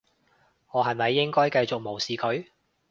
[0.71, 2.47] 我係咪應該繼續無視佢？